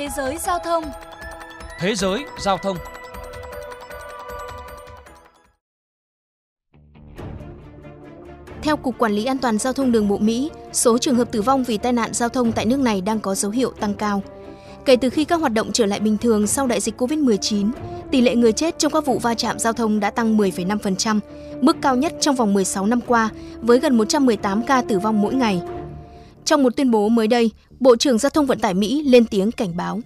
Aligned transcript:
Thế 0.00 0.08
giới 0.16 0.38
giao 0.38 0.58
thông 0.58 0.84
Thế 1.80 1.94
giới 1.94 2.24
giao 2.38 2.58
thông 2.58 2.76
Theo 8.62 8.76
Cục 8.76 8.98
Quản 8.98 9.12
lý 9.12 9.24
An 9.24 9.38
toàn 9.38 9.58
Giao 9.58 9.72
thông 9.72 9.92
Đường 9.92 10.08
bộ 10.08 10.18
Mỹ, 10.18 10.50
số 10.72 10.98
trường 10.98 11.14
hợp 11.14 11.32
tử 11.32 11.42
vong 11.42 11.64
vì 11.64 11.78
tai 11.78 11.92
nạn 11.92 12.12
giao 12.12 12.28
thông 12.28 12.52
tại 12.52 12.66
nước 12.66 12.78
này 12.78 13.00
đang 13.00 13.20
có 13.20 13.34
dấu 13.34 13.50
hiệu 13.50 13.72
tăng 13.80 13.94
cao. 13.94 14.22
Kể 14.84 14.96
từ 14.96 15.10
khi 15.10 15.24
các 15.24 15.40
hoạt 15.40 15.52
động 15.52 15.72
trở 15.72 15.86
lại 15.86 16.00
bình 16.00 16.18
thường 16.18 16.46
sau 16.46 16.66
đại 16.66 16.80
dịch 16.80 17.00
COVID-19, 17.00 17.70
tỷ 18.10 18.20
lệ 18.20 18.34
người 18.34 18.52
chết 18.52 18.78
trong 18.78 18.92
các 18.92 19.06
vụ 19.06 19.18
va 19.18 19.34
chạm 19.34 19.58
giao 19.58 19.72
thông 19.72 20.00
đã 20.00 20.10
tăng 20.10 20.36
10,5%, 20.36 21.20
mức 21.60 21.76
cao 21.82 21.96
nhất 21.96 22.12
trong 22.20 22.34
vòng 22.34 22.54
16 22.54 22.86
năm 22.86 23.00
qua, 23.06 23.30
với 23.60 23.78
gần 23.78 23.96
118 23.96 24.62
ca 24.62 24.82
tử 24.82 24.98
vong 24.98 25.20
mỗi 25.20 25.34
ngày. 25.34 25.60
Trong 26.50 26.62
một 26.62 26.76
tuyên 26.76 26.90
bố 26.90 27.08
mới 27.08 27.28
đây, 27.28 27.50
Bộ 27.80 27.96
trưởng 27.96 28.18
Giao 28.18 28.30
thông 28.30 28.46
Vận 28.46 28.58
tải 28.58 28.74
Mỹ 28.74 29.02
lên 29.06 29.24
tiếng 29.24 29.52
cảnh 29.52 29.76
báo. 29.76 30.00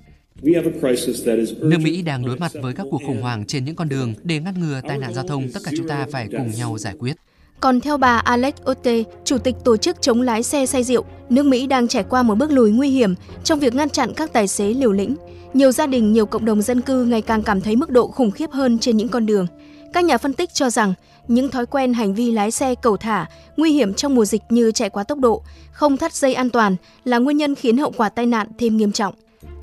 Nước 1.61 1.79
Mỹ 1.83 2.03
đang 2.03 2.27
đối 2.27 2.37
mặt 2.37 2.53
với 2.63 2.75
các 2.75 2.87
cuộc 2.91 3.01
khủng 3.07 3.23
hoảng 3.23 3.45
trên 3.47 3.65
những 3.65 3.77
con 3.77 3.89
đường 3.89 4.15
để 4.23 4.41
ngăn 4.41 4.61
ngừa 4.61 4.81
tai 4.89 4.99
nạn 4.99 5.15
giao 5.15 5.25
thông, 5.29 5.49
tất 5.55 5.61
cả 5.65 5.71
chúng 5.77 5.89
ta 5.89 6.07
phải 6.11 6.29
cùng 6.39 6.51
nhau 6.57 6.79
giải 6.79 6.95
quyết. 6.99 7.13
Còn 7.61 7.81
theo 7.81 7.97
bà 7.97 8.17
Alex 8.19 8.55
Otte, 8.71 9.03
Chủ 9.25 9.39
tịch 9.39 9.55
Tổ 9.65 9.77
chức 9.77 10.03
chống 10.03 10.23
lái 10.23 10.43
xe 10.43 10.67
say 10.67 10.85
rượu, 10.85 11.05
nước 11.29 11.47
Mỹ 11.47 11.67
đang 11.67 11.89
trải 11.89 12.05
qua 12.05 12.23
một 12.23 12.35
bước 12.35 12.51
lùi 12.51 12.71
nguy 12.71 12.89
hiểm 12.89 13.15
trong 13.45 13.59
việc 13.59 13.75
ngăn 13.75 13.91
chặn 13.91 14.13
các 14.17 14.33
tài 14.33 14.49
xế 14.49 14.73
liều 14.73 14.93
lĩnh. 14.93 15.17
Nhiều 15.55 15.73
gia 15.73 15.87
đình, 15.87 16.13
nhiều 16.13 16.27
cộng 16.27 16.45
đồng 16.45 16.63
dân 16.63 16.81
cư 16.81 17.05
ngày 17.05 17.23
càng 17.23 17.43
cảm 17.43 17.61
thấy 17.61 17.77
mức 17.77 17.91
độ 17.91 18.07
khủng 18.07 18.31
khiếp 18.31 18.51
hơn 18.51 18.79
trên 18.79 18.97
những 18.97 19.09
con 19.09 19.27
đường. 19.27 19.47
Các 19.95 20.05
nhà 20.05 20.19
phân 20.19 20.33
tích 20.33 20.55
cho 20.55 20.71
rằng 20.71 20.95
những 21.29 21.51
thói 21.51 21.67
quen 21.67 21.95
hành 21.95 22.15
vi 22.15 22.33
lái 22.33 22.51
xe 22.51 22.75
cầu 22.75 22.97
thả, 22.97 23.27
nguy 23.57 23.73
hiểm 23.73 23.95
trong 23.95 24.15
mùa 24.15 24.25
dịch 24.25 24.43
như 24.49 24.73
chạy 24.73 24.91
quá 24.91 25.05
tốc 25.05 25.19
độ, 25.19 25.43
không 25.73 25.97
thắt 25.97 26.15
dây 26.15 26.35
an 26.35 26.51
toàn 26.51 26.77
là 27.05 27.19
nguyên 27.19 27.37
nhân 27.37 27.55
khiến 27.55 27.79
hậu 27.79 27.93
quả 27.97 28.09
tai 28.09 28.27
nạn 28.27 28.47
thêm 28.59 28.77
nghiêm 28.77 28.93
trọng. 28.93 29.15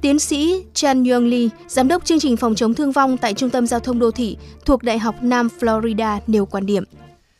Tiến 0.01 0.19
sĩ 0.19 0.63
Chan 0.73 1.03
Young 1.03 1.27
Lee, 1.27 1.47
giám 1.67 1.87
đốc 1.87 2.05
chương 2.05 2.19
trình 2.19 2.37
phòng 2.37 2.55
chống 2.55 2.73
thương 2.73 2.91
vong 2.91 3.17
tại 3.17 3.33
Trung 3.33 3.49
tâm 3.49 3.67
Giao 3.67 3.79
thông 3.79 3.99
Đô 3.99 4.11
thị 4.11 4.37
thuộc 4.65 4.83
Đại 4.83 4.99
học 4.99 5.15
Nam 5.21 5.49
Florida 5.59 6.19
nêu 6.27 6.45
quan 6.45 6.65
điểm. 6.65 6.83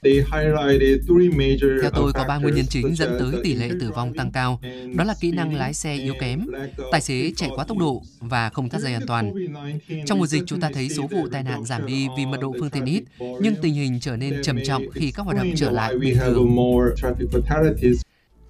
Theo 0.03 1.91
tôi 1.94 2.13
có 2.13 2.25
ba 2.27 2.38
nguyên 2.38 2.55
nhân 2.55 2.66
chính 2.69 2.95
dẫn 2.95 3.16
tới 3.19 3.41
tỷ 3.44 3.53
lệ 3.53 3.69
tử 3.80 3.91
vong 3.95 4.13
tăng 4.13 4.31
cao. 4.31 4.59
Đó 4.95 5.03
là 5.03 5.16
kỹ 5.19 5.31
năng 5.31 5.55
lái 5.55 5.73
xe 5.73 5.95
yếu 5.95 6.13
kém, 6.19 6.47
tài 6.91 7.02
xế 7.02 7.31
chạy 7.35 7.49
quá 7.55 7.66
tốc 7.66 7.77
độ 7.77 8.02
và 8.19 8.49
không 8.49 8.69
thắt 8.69 8.81
dây 8.81 8.94
an 8.94 9.02
toàn. 9.07 9.33
Trong 10.05 10.19
mùa 10.19 10.27
dịch 10.27 10.44
chúng 10.45 10.59
ta 10.59 10.69
thấy 10.73 10.89
số 10.89 11.07
vụ 11.07 11.27
tai 11.31 11.44
nạn 11.44 11.66
giảm 11.66 11.85
đi 11.85 12.07
vì 12.17 12.25
mật 12.25 12.39
độ 12.41 12.53
phương 12.59 12.69
tiện 12.69 12.85
ít, 12.85 13.03
nhưng 13.19 13.55
tình 13.61 13.73
hình 13.73 13.99
trở 14.02 14.17
nên 14.17 14.41
trầm 14.44 14.59
trọng 14.66 14.83
khi 14.94 15.11
các 15.11 15.23
hoạt 15.23 15.38
động 15.38 15.52
trở 15.55 15.72
lại 15.72 15.97
bình 15.97 16.17
thường. 16.19 16.55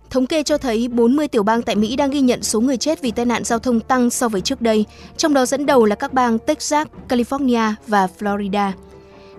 Thống 0.10 0.28
kê 0.28 0.44
cho 0.44 0.58
thấy 0.58 0.88
40 0.88 1.28
tiểu 1.28 1.44
bang 1.44 1.62
tại 1.62 1.76
Mỹ 1.76 1.96
đang 1.96 2.12
ghi 2.12 2.22
nhận 2.22 2.44
số 2.44 2.62
người 2.62 2.78
chết 2.78 3.02
vì 3.02 3.12
tai 3.12 3.26
nạn 3.26 3.44
giao 3.44 3.60
thông 3.60 3.80
tăng 3.80 4.10
so 4.10 4.30
với 4.30 4.42
trước 4.42 4.62
đây, 4.62 4.86
trong 5.18 5.34
đó 5.34 5.46
dẫn 5.46 5.66
đầu 5.66 5.86
là 5.86 5.96
các 5.96 6.14
bang 6.14 6.40
Texas, 6.40 6.88
California 7.10 7.74
và 7.88 8.08
Florida. 8.20 8.72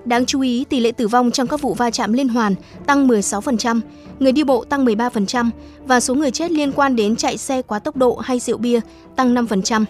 Đáng 0.04 0.26
chú 0.26 0.40
ý, 0.40 0.64
tỷ 0.64 0.80
lệ 0.80 0.92
tử 0.92 1.08
vong 1.08 1.30
trong 1.30 1.48
các 1.48 1.60
vụ 1.60 1.74
va 1.74 1.90
chạm 1.90 2.12
liên 2.12 2.28
hoàn 2.28 2.54
tăng 2.86 3.08
16%, 3.08 3.80
người 4.18 4.32
đi 4.32 4.44
bộ 4.44 4.64
tăng 4.64 4.84
13% 4.84 5.50
và 5.86 6.00
số 6.00 6.14
người 6.14 6.30
chết 6.30 6.50
liên 6.50 6.72
quan 6.72 6.96
đến 6.96 7.16
chạy 7.16 7.36
xe 7.38 7.62
quá 7.62 7.78
tốc 7.78 7.96
độ 7.96 8.16
hay 8.16 8.38
rượu 8.38 8.58
bia 8.58 8.80
tăng 9.16 9.34
5%. 9.34 9.84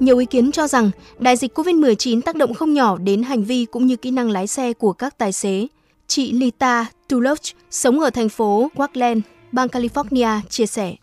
Nhiều 0.00 0.18
ý 0.18 0.26
kiến 0.26 0.52
cho 0.52 0.68
rằng 0.68 0.90
đại 1.18 1.36
dịch 1.36 1.58
COVID-19 1.58 2.20
tác 2.20 2.36
động 2.36 2.54
không 2.54 2.74
nhỏ 2.74 2.98
đến 2.98 3.22
hành 3.22 3.44
vi 3.44 3.64
cũng 3.64 3.86
như 3.86 3.96
kỹ 3.96 4.10
năng 4.10 4.30
lái 4.30 4.46
xe 4.46 4.72
của 4.72 4.92
các 4.92 5.18
tài 5.18 5.32
xế. 5.32 5.66
Chị 6.06 6.32
Lita 6.32 6.86
Tuloch 7.08 7.38
sống 7.70 8.00
ở 8.00 8.10
thành 8.10 8.28
phố 8.28 8.70
Oakland, 8.74 9.20
bang 9.52 9.68
California, 9.68 10.40
chia 10.48 10.66
sẻ. 10.66 10.94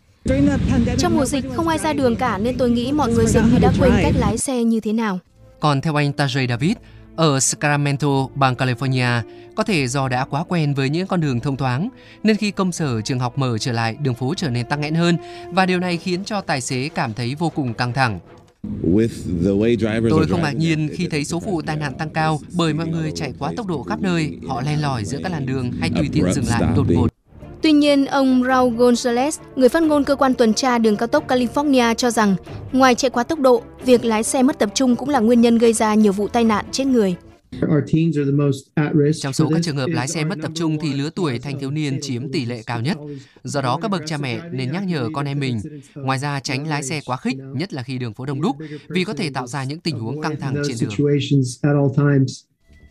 Trong 0.98 1.16
mùa 1.16 1.24
dịch 1.24 1.44
không 1.54 1.68
ai 1.68 1.78
ra 1.78 1.92
đường 1.92 2.16
cả 2.16 2.38
nên 2.38 2.58
tôi 2.58 2.70
nghĩ 2.70 2.92
mọi 2.92 3.12
người 3.12 3.26
dường 3.26 3.44
như 3.52 3.58
đã 3.58 3.72
quên 3.80 3.92
cách 4.02 4.14
lái 4.18 4.38
xe 4.38 4.64
như 4.64 4.80
thế 4.80 4.92
nào. 4.92 5.18
Còn 5.60 5.80
theo 5.80 5.98
anh 5.98 6.12
Tajay 6.16 6.48
David, 6.48 6.72
ở 7.16 7.40
Sacramento, 7.40 8.28
bang 8.34 8.54
California, 8.54 9.22
có 9.56 9.62
thể 9.62 9.88
do 9.88 10.08
đã 10.08 10.24
quá 10.24 10.44
quen 10.48 10.74
với 10.74 10.90
những 10.90 11.06
con 11.06 11.20
đường 11.20 11.40
thông 11.40 11.56
thoáng, 11.56 11.88
nên 12.22 12.36
khi 12.36 12.50
công 12.50 12.72
sở 12.72 13.00
trường 13.00 13.18
học 13.18 13.38
mở 13.38 13.58
trở 13.58 13.72
lại, 13.72 13.96
đường 14.00 14.14
phố 14.14 14.34
trở 14.36 14.50
nên 14.50 14.66
tắc 14.66 14.78
nghẽn 14.78 14.94
hơn 14.94 15.16
và 15.50 15.66
điều 15.66 15.80
này 15.80 15.96
khiến 15.96 16.24
cho 16.24 16.40
tài 16.40 16.60
xế 16.60 16.88
cảm 16.88 17.14
thấy 17.14 17.34
vô 17.34 17.48
cùng 17.50 17.74
căng 17.74 17.92
thẳng. 17.92 18.18
Tôi 20.10 20.26
không 20.30 20.42
ngạc 20.42 20.52
nhiên 20.56 20.88
khi 20.92 21.08
thấy 21.10 21.24
số 21.24 21.38
vụ 21.38 21.62
tai 21.62 21.76
nạn 21.76 21.94
tăng 21.98 22.10
cao 22.10 22.40
bởi 22.56 22.74
mọi 22.74 22.86
người 22.86 23.12
chạy 23.14 23.32
quá 23.38 23.52
tốc 23.56 23.66
độ 23.66 23.82
khắp 23.82 24.00
nơi, 24.00 24.38
họ 24.48 24.62
len 24.62 24.82
lỏi 24.82 25.04
giữa 25.04 25.18
các 25.22 25.32
làn 25.32 25.46
đường 25.46 25.72
hay 25.80 25.90
tùy 25.96 26.08
tiện 26.12 26.32
dừng 26.32 26.46
lại 26.46 26.62
đột 26.76 26.86
ngột. 26.90 27.13
Tuy 27.64 27.72
nhiên, 27.72 28.04
ông 28.06 28.42
Raul 28.44 28.74
Gonzalez, 28.74 29.30
người 29.56 29.68
phát 29.68 29.82
ngôn 29.82 30.04
cơ 30.04 30.16
quan 30.16 30.34
tuần 30.34 30.54
tra 30.54 30.78
đường 30.78 30.96
cao 30.96 31.06
tốc 31.06 31.28
California 31.28 31.94
cho 31.94 32.10
rằng, 32.10 32.36
ngoài 32.72 32.94
chạy 32.94 33.10
quá 33.10 33.22
tốc 33.24 33.40
độ, 33.40 33.62
việc 33.84 34.04
lái 34.04 34.22
xe 34.22 34.42
mất 34.42 34.58
tập 34.58 34.70
trung 34.74 34.96
cũng 34.96 35.08
là 35.08 35.20
nguyên 35.20 35.40
nhân 35.40 35.58
gây 35.58 35.72
ra 35.72 35.94
nhiều 35.94 36.12
vụ 36.12 36.28
tai 36.28 36.44
nạn 36.44 36.64
chết 36.72 36.84
người. 36.86 37.16
Trong 39.20 39.32
số 39.32 39.48
các 39.48 39.60
trường 39.62 39.76
hợp 39.76 39.86
lái 39.86 40.08
xe 40.08 40.24
mất 40.24 40.38
tập 40.42 40.50
trung 40.54 40.78
thì 40.82 40.92
lứa 40.92 41.10
tuổi 41.14 41.38
thanh 41.38 41.58
thiếu 41.60 41.70
niên 41.70 41.98
chiếm 42.02 42.32
tỷ 42.32 42.44
lệ 42.44 42.62
cao 42.66 42.80
nhất. 42.80 42.96
Do 43.44 43.60
đó 43.62 43.78
các 43.82 43.90
bậc 43.90 44.02
cha 44.06 44.16
mẹ 44.16 44.40
nên 44.52 44.72
nhắc 44.72 44.82
nhở 44.86 45.08
con 45.14 45.26
em 45.26 45.40
mình. 45.40 45.60
Ngoài 45.94 46.18
ra 46.18 46.40
tránh 46.40 46.68
lái 46.68 46.82
xe 46.82 47.00
quá 47.06 47.16
khích, 47.16 47.36
nhất 47.54 47.72
là 47.72 47.82
khi 47.82 47.98
đường 47.98 48.14
phố 48.14 48.26
đông 48.26 48.40
đúc, 48.40 48.56
vì 48.88 49.04
có 49.04 49.12
thể 49.12 49.30
tạo 49.30 49.46
ra 49.46 49.64
những 49.64 49.80
tình 49.80 49.98
huống 49.98 50.20
căng 50.22 50.40
thẳng 50.40 50.54
trên 50.68 50.76
đường. 50.80 50.90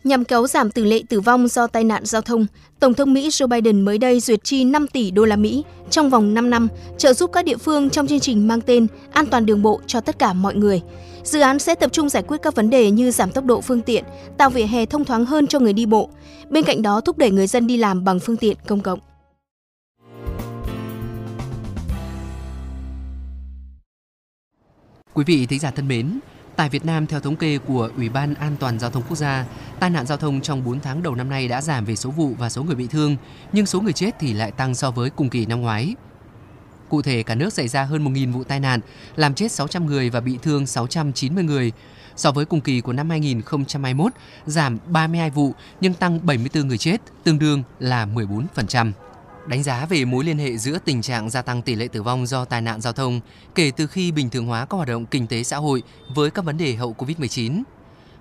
Nhằm 0.04 0.24
kéo 0.24 0.46
giảm 0.46 0.70
tỷ 0.70 0.84
lệ 0.84 1.02
tử 1.08 1.20
vong 1.20 1.48
do 1.48 1.66
tai 1.66 1.84
nạn 1.84 2.04
giao 2.04 2.22
thông, 2.22 2.46
Tổng 2.80 2.94
thống 2.94 3.12
Mỹ 3.12 3.28
Joe 3.28 3.48
Biden 3.48 3.80
mới 3.80 3.98
đây 3.98 4.20
duyệt 4.20 4.44
chi 4.44 4.64
5 4.64 4.86
tỷ 4.86 5.10
đô 5.10 5.24
la 5.24 5.36
Mỹ 5.36 5.64
trong 5.90 6.10
vòng 6.10 6.34
5 6.34 6.50
năm 6.50 6.68
trợ 6.98 7.12
giúp 7.12 7.30
các 7.32 7.44
địa 7.44 7.56
phương 7.56 7.90
trong 7.90 8.06
chương 8.06 8.20
trình 8.20 8.48
mang 8.48 8.60
tên 8.60 8.86
An 9.12 9.26
toàn 9.26 9.46
đường 9.46 9.62
bộ 9.62 9.80
cho 9.86 10.00
tất 10.00 10.18
cả 10.18 10.32
mọi 10.32 10.54
người. 10.54 10.82
Dự 11.22 11.40
án 11.40 11.58
sẽ 11.58 11.74
tập 11.74 11.92
trung 11.92 12.08
giải 12.08 12.22
quyết 12.22 12.42
các 12.42 12.54
vấn 12.54 12.70
đề 12.70 12.90
như 12.90 13.10
giảm 13.10 13.30
tốc 13.30 13.44
độ 13.44 13.60
phương 13.60 13.80
tiện, 13.80 14.04
tạo 14.38 14.50
vỉa 14.50 14.66
hè 14.66 14.86
thông 14.86 15.04
thoáng 15.04 15.24
hơn 15.24 15.46
cho 15.46 15.58
người 15.58 15.72
đi 15.72 15.86
bộ. 15.86 16.10
Bên 16.50 16.64
cạnh 16.64 16.82
đó 16.82 17.00
thúc 17.00 17.18
đẩy 17.18 17.30
người 17.30 17.46
dân 17.46 17.66
đi 17.66 17.76
làm 17.76 18.04
bằng 18.04 18.20
phương 18.20 18.36
tiện 18.36 18.56
công 18.66 18.80
cộng. 18.80 18.98
Quý 25.14 25.24
vị 25.26 25.46
thính 25.46 25.60
giả 25.60 25.70
thân 25.70 25.88
mến, 25.88 26.18
Tại 26.56 26.68
Việt 26.68 26.84
Nam, 26.84 27.06
theo 27.06 27.20
thống 27.20 27.36
kê 27.36 27.58
của 27.58 27.90
Ủy 27.96 28.08
ban 28.08 28.34
An 28.34 28.56
toàn 28.60 28.78
Giao 28.78 28.90
thông 28.90 29.02
Quốc 29.08 29.16
gia, 29.16 29.46
tai 29.80 29.90
nạn 29.90 30.06
giao 30.06 30.18
thông 30.18 30.40
trong 30.40 30.64
4 30.64 30.80
tháng 30.80 31.02
đầu 31.02 31.14
năm 31.14 31.28
nay 31.28 31.48
đã 31.48 31.60
giảm 31.60 31.84
về 31.84 31.96
số 31.96 32.10
vụ 32.10 32.34
và 32.38 32.50
số 32.50 32.62
người 32.62 32.74
bị 32.74 32.86
thương, 32.86 33.16
nhưng 33.52 33.66
số 33.66 33.80
người 33.80 33.92
chết 33.92 34.10
thì 34.20 34.32
lại 34.32 34.50
tăng 34.50 34.74
so 34.74 34.90
với 34.90 35.10
cùng 35.10 35.30
kỳ 35.30 35.46
năm 35.46 35.60
ngoái. 35.60 35.94
Cụ 36.88 37.02
thể, 37.02 37.22
cả 37.22 37.34
nước 37.34 37.52
xảy 37.52 37.68
ra 37.68 37.82
hơn 37.82 38.04
1.000 38.04 38.32
vụ 38.32 38.44
tai 38.44 38.60
nạn, 38.60 38.80
làm 39.16 39.34
chết 39.34 39.52
600 39.52 39.86
người 39.86 40.10
và 40.10 40.20
bị 40.20 40.38
thương 40.42 40.66
690 40.66 41.44
người. 41.44 41.72
So 42.16 42.32
với 42.32 42.44
cùng 42.44 42.60
kỳ 42.60 42.80
của 42.80 42.92
năm 42.92 43.10
2021, 43.10 44.12
giảm 44.46 44.78
32 44.86 45.30
vụ 45.30 45.52
nhưng 45.80 45.94
tăng 45.94 46.26
74 46.26 46.68
người 46.68 46.78
chết, 46.78 47.00
tương 47.24 47.38
đương 47.38 47.62
là 47.78 48.06
14%. 48.06 48.92
Đánh 49.46 49.62
giá 49.62 49.86
về 49.88 50.04
mối 50.04 50.24
liên 50.24 50.38
hệ 50.38 50.56
giữa 50.56 50.78
tình 50.84 51.02
trạng 51.02 51.30
gia 51.30 51.42
tăng 51.42 51.62
tỷ 51.62 51.74
lệ 51.74 51.88
tử 51.88 52.02
vong 52.02 52.26
do 52.26 52.44
tai 52.44 52.60
nạn 52.60 52.80
giao 52.80 52.92
thông 52.92 53.20
kể 53.54 53.70
từ 53.76 53.86
khi 53.86 54.12
bình 54.12 54.30
thường 54.30 54.46
hóa 54.46 54.66
các 54.70 54.76
hoạt 54.76 54.88
động 54.88 55.06
kinh 55.06 55.26
tế 55.26 55.42
xã 55.42 55.56
hội 55.56 55.82
với 56.14 56.30
các 56.30 56.44
vấn 56.44 56.56
đề 56.56 56.74
hậu 56.74 56.94
Covid-19. 56.98 57.62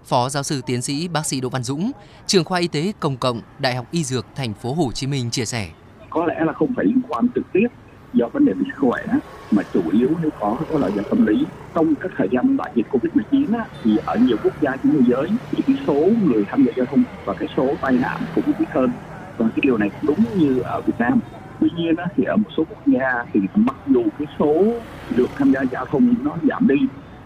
Phó 0.06 0.30
giáo 0.30 0.44
sư 0.44 0.62
tiến 0.66 0.82
sĩ 0.82 1.08
bác 1.08 1.26
sĩ 1.26 1.42
Đỗ 1.42 1.50
Văn 1.50 1.64
Dũng, 1.64 1.92
trường 2.28 2.44
khoa 2.44 2.60
y 2.60 2.68
tế 2.68 2.94
công 3.00 3.18
cộng 3.18 3.42
Đại 3.60 3.76
học 3.76 3.86
Y 3.92 4.04
Dược 4.04 4.26
thành 4.36 4.54
phố 4.54 4.74
Hồ 4.74 4.92
Chí 4.92 5.08
Minh 5.08 5.30
chia 5.30 5.46
sẻ. 5.46 5.70
Có 6.10 6.26
lẽ 6.26 6.36
là 6.46 6.54
không 6.54 6.74
phải 6.76 6.86
liên 6.86 7.02
quan 7.10 7.28
trực 7.36 7.46
tiếp 7.54 7.68
do 8.14 8.28
vấn 8.34 8.46
đề 8.46 8.54
về 8.54 8.62
sức 8.66 8.88
khỏe 8.90 9.04
mà 9.52 9.64
chủ 9.74 9.82
yếu 9.92 10.10
nếu 10.22 10.32
có 10.40 10.58
có 10.72 10.80
là 10.80 10.88
do 10.88 11.02
tâm 11.10 11.26
lý 11.26 11.46
trong 11.76 11.96
các 11.96 12.12
thời 12.18 12.28
gian 12.32 12.58
đại 12.58 12.72
dịch 12.76 12.86
covid 12.92 13.12
19 13.14 13.52
thì 13.84 13.98
ở 14.06 14.16
nhiều 14.16 14.38
quốc 14.44 14.54
gia 14.62 14.72
trên 14.84 14.94
thế 14.94 15.00
giới 15.08 15.30
thì 15.52 15.64
cái 15.68 15.76
số 15.88 16.10
người 16.24 16.46
tham 16.50 16.64
gia 16.66 16.72
giao 16.76 16.86
thông 16.86 17.04
và 17.26 17.34
cái 17.34 17.48
số 17.58 17.76
tai 17.82 17.94
nạn 17.94 18.22
cũng 18.36 18.52
ít 18.60 18.66
hơn 18.74 18.92
và 19.38 19.46
cái 19.56 19.62
điều 19.62 19.78
này 19.78 19.90
cũng 19.92 20.08
đúng 20.08 20.38
như 20.38 20.60
ở 20.64 20.82
Việt 20.86 20.96
Nam. 20.98 21.20
Tuy 21.60 21.70
nhiên 21.76 21.96
á, 21.98 22.06
thì 22.16 22.24
ở 22.24 22.36
một 22.38 22.50
số 22.58 22.66
quốc 22.66 22.82
gia 22.86 23.24
thì 23.34 23.40
mặc 23.56 23.78
dù 23.86 24.04
cái 24.20 24.28
số 24.40 24.84
được 25.10 25.28
tham 25.36 25.52
gia 25.54 25.60
giao 25.72 25.86
thông 25.92 26.14
nó 26.22 26.38
giảm 26.50 26.68
đi 26.68 26.76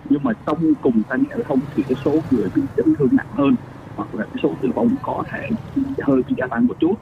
nhưng 0.09 0.24
mà 0.24 0.31
trong 0.45 0.57
cùng 0.81 1.04
tai 1.09 1.18
nạn 1.18 1.27
giao 1.30 1.44
thông 1.48 1.59
thì 1.75 1.83
cái 1.88 1.95
số 2.06 2.24
người 2.30 2.50
bị 2.56 2.62
chấn 2.75 2.86
thương 3.00 3.09
nặng 3.12 3.27
hơn 3.38 3.56
hoặc 3.95 4.15
là 4.15 4.25
cái 4.25 4.39
số 4.44 4.57
tử 4.62 4.69
vong 4.75 4.95
có 5.01 5.24
thể 5.33 5.50
hơi 6.01 6.21
bị 6.27 6.36
gia 6.38 6.48
tăng 6.48 6.68
một 6.68 6.80
chút. 6.80 6.95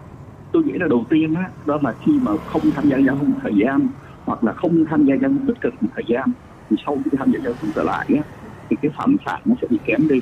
Tôi 0.52 0.63
nghĩ 0.63 0.74
là 0.74 0.88
đầu 0.90 1.06
tiên 1.10 1.34
á, 1.34 1.50
đó 1.66 1.80
là 1.84 1.94
khi 2.06 2.19
mà 2.22 2.31
không 2.46 2.63
tham 2.75 2.86
gia 2.90 2.98
giao 3.06 3.16
thông 3.16 3.34
thời 3.44 3.54
gian 3.63 3.88
hoặc 4.25 4.44
là 4.44 4.54
không 4.54 4.86
tham 4.90 5.06
gia 5.06 5.16
giao 5.22 5.30
thông 5.30 5.48
tích 5.48 5.62
cực 5.62 5.74
một 5.81 5.90
thời 5.96 6.06
gian 6.07 6.34
thì 6.69 6.75
sau 6.86 7.02
khi 7.06 7.12
tham 7.18 7.31
gia 7.34 7.40
giao 7.44 7.54
thông 7.62 7.72
trở 7.75 7.84
lại 7.84 8.10
á, 8.18 8.24
thì 8.69 8.75
cái 8.81 8.92
phản 8.98 9.16
xạ 9.25 9.38
nó 9.46 9.56
sẽ 9.62 9.68
bị 9.69 9.80
kém 9.84 10.07
đi 10.07 10.19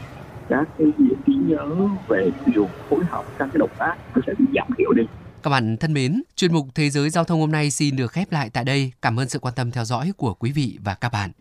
các 0.49 0.67
cái 0.77 0.87
trí 1.25 1.33
nhớ 1.33 1.67
về 2.07 2.31
điều 2.45 2.67
phối 2.89 3.05
hợp 3.05 3.25
các 3.37 3.49
cái 3.53 3.59
động 3.59 3.69
tác 3.77 3.95
nó 4.15 4.21
sẽ 4.27 4.33
bị 4.39 4.45
giảm 4.55 4.67
thiểu 4.77 4.93
đi 4.93 5.03
các 5.43 5.49
bạn 5.49 5.77
thân 5.77 5.93
mến, 5.93 6.21
chuyên 6.35 6.53
mục 6.53 6.67
Thế 6.75 6.89
giới 6.89 7.09
giao 7.09 7.23
thông 7.23 7.39
hôm 7.39 7.51
nay 7.51 7.71
xin 7.71 7.95
được 7.95 8.11
khép 8.11 8.31
lại 8.31 8.49
tại 8.49 8.63
đây. 8.63 8.91
Cảm 9.01 9.19
ơn 9.19 9.29
sự 9.29 9.39
quan 9.39 9.53
tâm 9.55 9.71
theo 9.71 9.85
dõi 9.85 10.11
của 10.17 10.33
quý 10.33 10.51
vị 10.51 10.77
và 10.83 10.93
các 10.93 11.11
bạn. 11.11 11.31